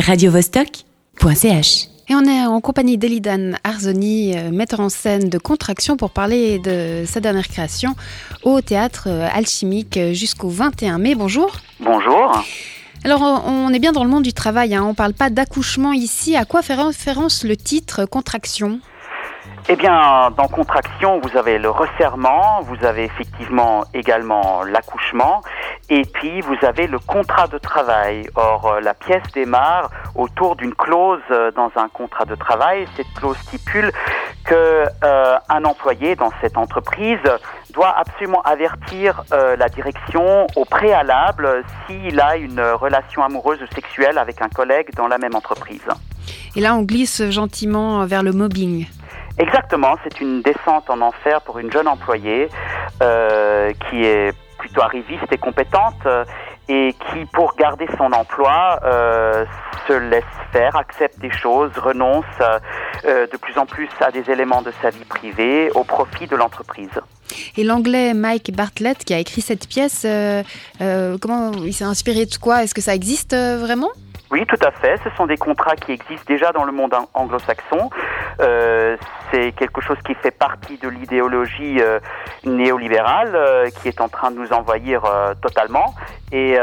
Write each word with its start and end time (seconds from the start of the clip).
radiovostok.ch. 0.00 1.88
Et 2.08 2.14
on 2.14 2.24
est 2.24 2.44
en 2.44 2.60
compagnie 2.60 2.98
d'Elidan 2.98 3.52
Arzoni, 3.64 4.36
euh, 4.36 4.50
metteur 4.50 4.80
en 4.80 4.90
scène 4.90 5.30
de 5.30 5.38
Contraction, 5.38 5.96
pour 5.96 6.10
parler 6.10 6.58
de 6.58 7.04
sa 7.06 7.20
dernière 7.20 7.48
création 7.48 7.94
au 8.42 8.60
théâtre 8.60 9.04
euh, 9.08 9.26
alchimique 9.32 9.96
euh, 9.96 10.12
jusqu'au 10.12 10.50
21 10.50 10.98
mai. 10.98 11.14
Bonjour. 11.14 11.56
Bonjour. 11.80 12.44
Alors, 13.04 13.44
on 13.46 13.72
est 13.72 13.78
bien 13.78 13.92
dans 13.92 14.04
le 14.04 14.10
monde 14.10 14.22
du 14.22 14.34
travail, 14.34 14.74
hein. 14.74 14.82
on 14.84 14.90
ne 14.90 14.94
parle 14.94 15.14
pas 15.14 15.30
d'accouchement 15.30 15.92
ici. 15.92 16.36
À 16.36 16.44
quoi 16.44 16.62
fait 16.62 16.74
référence 16.74 17.44
le 17.44 17.56
titre 17.56 18.04
Contraction? 18.04 18.80
Eh 19.68 19.76
bien, 19.76 20.30
dans 20.36 20.48
Contraction, 20.48 21.20
vous 21.22 21.38
avez 21.38 21.58
le 21.58 21.70
resserrement, 21.70 22.60
vous 22.62 22.84
avez 22.84 23.04
effectivement 23.04 23.84
également 23.94 24.62
l'accouchement, 24.62 25.40
et 25.88 26.02
puis 26.02 26.40
vous 26.40 26.56
avez 26.62 26.86
le 26.86 26.98
contrat 26.98 27.46
de 27.46 27.58
travail. 27.58 28.28
Or, 28.34 28.66
euh, 28.66 28.80
la 28.80 28.94
pièce 28.94 29.22
démarre 29.34 29.90
autour 30.14 30.56
d'une 30.56 30.74
clause 30.74 31.20
euh, 31.30 31.50
dans 31.52 31.70
un 31.76 31.88
contrat 31.88 32.24
de 32.24 32.34
travail. 32.34 32.86
Cette 32.96 33.12
clause 33.14 33.36
stipule 33.38 33.92
que 34.44 34.84
euh, 35.04 35.36
un 35.48 35.64
employé 35.64 36.16
dans 36.16 36.30
cette 36.40 36.56
entreprise 36.56 37.18
doit 37.72 37.94
absolument 37.96 38.42
avertir 38.42 39.24
la 39.32 39.68
direction 39.68 40.46
au 40.54 40.64
préalable 40.64 41.64
s'il 41.86 42.20
a 42.20 42.36
une 42.36 42.60
relation 42.60 43.24
amoureuse 43.24 43.60
ou 43.62 43.74
sexuelle 43.74 44.16
avec 44.16 44.40
un 44.42 44.48
collègue 44.48 44.94
dans 44.94 45.08
la 45.08 45.18
même 45.18 45.34
entreprise. 45.34 45.82
Et 46.54 46.60
là, 46.60 46.76
on 46.76 46.82
glisse 46.82 47.30
gentiment 47.30 48.06
vers 48.06 48.22
le 48.22 48.32
mobbing. 48.32 48.86
Exactement, 49.36 49.96
c'est 50.04 50.20
une 50.20 50.42
descente 50.42 50.88
en 50.88 51.00
enfer 51.00 51.40
pour 51.42 51.58
une 51.58 51.72
jeune 51.72 51.88
employée 51.88 52.48
euh, 53.02 53.72
qui 53.88 54.04
est 54.04 54.32
plutôt 54.74 54.82
arriviste 54.82 55.32
et 55.32 55.38
compétente 55.38 55.94
euh, 56.06 56.24
et 56.68 56.94
qui, 56.94 57.24
pour 57.32 57.54
garder 57.56 57.86
son 57.96 58.12
emploi, 58.12 58.80
euh, 58.84 59.44
se 59.86 59.92
laisse 59.92 60.24
faire, 60.52 60.74
accepte 60.76 61.18
des 61.20 61.30
choses, 61.30 61.70
renonce 61.76 62.24
euh, 63.04 63.26
de 63.26 63.36
plus 63.36 63.56
en 63.58 63.66
plus 63.66 63.88
à 64.00 64.10
des 64.10 64.30
éléments 64.30 64.62
de 64.62 64.72
sa 64.82 64.90
vie 64.90 65.04
privée 65.04 65.70
au 65.74 65.84
profit 65.84 66.26
de 66.26 66.36
l'entreprise. 66.36 67.00
Et 67.56 67.64
l'anglais 67.64 68.14
Mike 68.14 68.52
Bartlett, 68.54 69.04
qui 69.04 69.14
a 69.14 69.18
écrit 69.18 69.42
cette 69.42 69.68
pièce, 69.68 70.06
comment 71.20 71.52
il 71.52 71.72
s'est 71.72 71.84
inspiré 71.84 72.26
de 72.26 72.36
quoi? 72.36 72.62
Est-ce 72.62 72.74
que 72.74 72.80
ça 72.80 72.94
existe 72.94 73.34
vraiment? 73.34 73.90
Oui, 74.30 74.44
tout 74.46 74.66
à 74.66 74.70
fait. 74.70 74.98
Ce 75.04 75.10
sont 75.16 75.26
des 75.26 75.36
contrats 75.36 75.76
qui 75.76 75.92
existent 75.92 76.24
déjà 76.26 76.52
dans 76.52 76.64
le 76.64 76.72
monde 76.72 76.94
anglo-saxon. 77.14 77.90
Euh, 78.40 78.96
c'est 79.30 79.52
quelque 79.52 79.80
chose 79.80 79.96
qui 80.06 80.14
fait 80.14 80.30
partie 80.30 80.78
de 80.78 80.88
l'idéologie 80.88 81.80
euh, 81.80 81.98
néolibérale 82.44 83.32
euh, 83.34 83.70
qui 83.70 83.88
est 83.88 84.00
en 84.00 84.08
train 84.08 84.30
de 84.30 84.38
nous 84.38 84.52
envahir 84.52 85.02
totalement, 85.40 85.94
et 86.32 86.56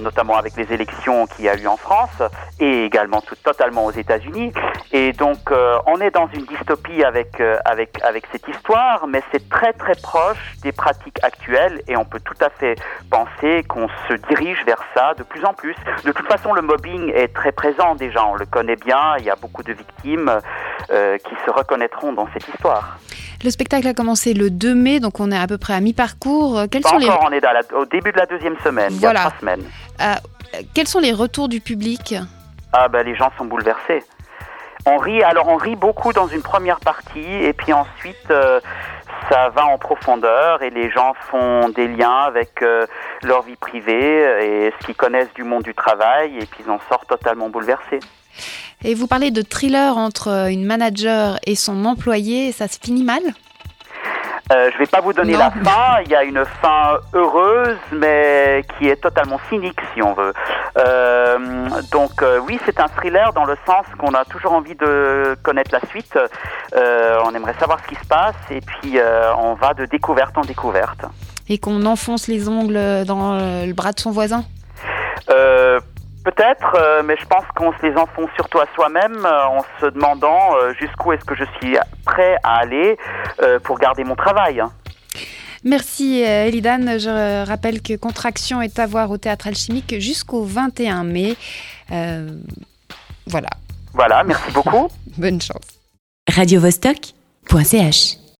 notamment 0.00 0.36
avec 0.36 0.56
les 0.56 0.72
élections 0.72 1.26
qu'il 1.26 1.44
y 1.44 1.48
a 1.48 1.56
eu 1.56 1.66
en 1.66 1.76
France 1.76 2.22
et 2.60 2.84
également 2.84 3.20
tout, 3.20 3.34
totalement 3.36 3.86
aux 3.86 3.90
États-Unis. 3.90 4.52
Et 4.92 5.12
donc, 5.12 5.50
on 5.86 6.00
est 6.00 6.10
dans 6.10 6.28
une 6.28 6.44
dystopie 6.44 7.04
avec 7.04 7.40
avec 7.64 8.02
avec 8.02 8.26
cette 8.32 8.46
histoire, 8.48 9.06
mais 9.06 9.22
c'est 9.32 9.48
très 9.48 9.72
très 9.72 9.94
proche 9.94 10.56
des 10.62 10.72
pratiques 10.72 11.18
actuelles, 11.22 11.82
et 11.88 11.96
on 11.96 12.04
peut 12.04 12.20
tout 12.20 12.38
à 12.40 12.50
fait 12.50 12.76
penser 13.10 13.64
qu'on 13.68 13.88
se 14.08 14.14
dirige 14.28 14.64
vers 14.64 14.82
ça 14.94 15.14
de 15.14 15.22
plus 15.22 15.44
en 15.44 15.52
plus. 15.52 15.76
De 16.04 16.12
toute 16.12 16.26
façon, 16.26 16.52
le 16.52 16.62
mobbing 16.62 17.12
est 17.14 17.34
très 17.34 17.52
présent 17.52 17.94
déjà, 17.94 18.24
on 18.26 18.34
le 18.34 18.46
connaît 18.46 18.76
bien. 18.76 19.16
Il 19.18 19.24
y 19.24 19.30
a 19.30 19.36
beaucoup 19.36 19.62
de 19.62 19.72
victimes. 19.72 20.40
Euh, 20.90 21.18
qui 21.18 21.34
se 21.44 21.50
reconnaîtront 21.50 22.14
dans 22.14 22.26
cette 22.32 22.48
histoire. 22.48 22.98
Le 23.44 23.50
spectacle 23.50 23.86
a 23.86 23.92
commencé 23.92 24.32
le 24.32 24.48
2 24.48 24.74
mai, 24.74 25.00
donc 25.00 25.20
on 25.20 25.30
est 25.30 25.38
à 25.38 25.46
peu 25.46 25.58
près 25.58 25.74
à 25.74 25.80
mi-parcours. 25.80 26.60
Euh, 26.60 26.66
quels 26.66 26.82
sont 26.82 26.96
les... 26.96 27.10
on 27.10 27.30
est 27.30 27.44
au 27.74 27.84
début 27.84 28.10
de 28.10 28.16
la 28.16 28.24
deuxième 28.24 28.56
semaine, 28.64 28.94
voilà. 28.94 29.20
il 29.20 29.22
y 29.22 29.26
a 29.26 29.28
trois 29.28 29.38
semaines. 29.38 29.64
Euh, 30.00 30.14
quels 30.74 30.88
sont 30.88 30.98
les 30.98 31.12
retours 31.12 31.50
du 31.50 31.60
public 31.60 32.14
Ah 32.72 32.88
ben 32.88 33.02
les 33.04 33.14
gens 33.14 33.30
sont 33.36 33.44
bouleversés. 33.44 34.02
On 34.86 34.96
rit, 34.96 35.22
alors 35.22 35.48
on 35.48 35.56
rit 35.56 35.76
beaucoup 35.76 36.14
dans 36.14 36.26
une 36.26 36.40
première 36.40 36.80
partie, 36.80 37.34
et 37.34 37.52
puis 37.52 37.74
ensuite 37.74 38.32
ça 39.30 39.50
va 39.50 39.66
en 39.66 39.76
profondeur 39.76 40.62
et 40.62 40.70
les 40.70 40.90
gens 40.90 41.12
font 41.30 41.68
des 41.68 41.86
liens 41.86 42.20
avec 42.20 42.64
leur 43.22 43.42
vie 43.42 43.56
privée 43.56 44.22
et 44.42 44.72
ce 44.80 44.86
qu'ils 44.86 44.96
connaissent 44.96 45.34
du 45.34 45.44
monde 45.44 45.64
du 45.64 45.74
travail, 45.74 46.38
et 46.38 46.46
puis 46.46 46.64
ils 46.66 46.70
en 46.70 46.80
sortent 46.88 47.08
totalement 47.08 47.50
bouleversés. 47.50 48.00
Et 48.84 48.94
vous 48.94 49.06
parlez 49.06 49.30
de 49.30 49.42
thriller 49.42 49.96
entre 49.96 50.28
euh, 50.28 50.46
une 50.46 50.64
manager 50.64 51.38
et 51.44 51.56
son 51.56 51.84
employé, 51.84 52.52
ça 52.52 52.68
se 52.68 52.78
finit 52.80 53.02
mal? 53.02 53.22
Euh, 54.50 54.70
je 54.70 54.74
ne 54.74 54.78
vais 54.78 54.86
pas 54.86 55.00
vous 55.00 55.12
donner 55.12 55.36
la 55.36 55.50
fin. 55.50 56.00
Il 56.04 56.10
y 56.10 56.14
a 56.14 56.22
une 56.22 56.42
fin 56.62 56.96
heureuse, 57.12 57.76
mais 57.92 58.64
qui 58.78 58.88
est 58.88 58.96
totalement 58.96 59.38
cynique, 59.50 59.78
si 59.92 60.00
on 60.00 60.14
veut. 60.14 60.32
Euh, 60.78 61.38
donc 61.92 62.12
oui, 62.46 62.58
c'est 62.64 62.80
un 62.80 62.88
thriller 62.88 63.32
dans 63.34 63.44
le 63.44 63.56
sens 63.66 63.84
qu'on 63.98 64.14
a 64.14 64.24
toujours 64.24 64.52
envie 64.52 64.74
de 64.74 65.36
connaître 65.42 65.70
la 65.72 65.86
suite. 65.90 66.18
on 66.74 67.34
aimerait 67.34 67.56
savoir 67.60 67.78
ce 67.82 67.88
qui 67.88 68.00
se 68.00 68.06
passe, 68.06 68.36
et 68.50 68.62
puis 68.62 68.98
on 69.36 69.52
va 69.52 69.74
de 69.74 69.84
découverte 69.84 70.38
en 70.38 70.42
découverte. 70.42 71.00
Et 71.50 71.58
qu'on 71.58 71.84
enfonce 71.84 72.26
les 72.26 72.48
ongles 72.48 73.04
dans 73.04 73.34
le 73.36 73.72
bras 73.74 73.92
de 73.92 74.00
son 74.00 74.12
voisin? 74.12 74.44
Peut-être, 76.28 76.76
euh, 76.76 77.02
mais 77.02 77.16
je 77.18 77.24
pense 77.24 77.44
qu'on 77.56 77.72
se 77.72 77.86
les 77.86 77.96
enfonce 77.96 78.28
surtout 78.34 78.58
à 78.58 78.66
soi-même 78.74 79.24
euh, 79.24 79.46
en 79.46 79.64
se 79.80 79.86
demandant 79.86 80.56
euh, 80.56 80.74
jusqu'où 80.78 81.12
est-ce 81.12 81.24
que 81.24 81.34
je 81.34 81.44
suis 81.58 81.78
prêt 82.04 82.36
à 82.42 82.58
aller 82.58 82.98
pour 83.64 83.78
garder 83.78 84.04
mon 84.04 84.14
travail. 84.14 84.60
Hein. 84.60 84.70
Merci 85.64 86.20
Elidan. 86.20 86.98
Je 86.98 87.46
rappelle 87.46 87.80
que 87.80 87.96
Contraction 87.96 88.60
est 88.60 88.78
à 88.78 88.86
voir 88.86 89.10
au 89.10 89.16
Théâtre 89.16 89.46
Alchimique 89.46 89.98
jusqu'au 90.00 90.44
21 90.44 91.04
mai. 91.04 91.34
voilà. 93.26 93.48
Voilà, 93.94 94.22
merci 94.22 94.50
beaucoup. 94.52 94.88
Bonne 95.16 95.40
chance. 95.40 95.80
Radio 96.28 96.60
-Vostok 96.60 97.14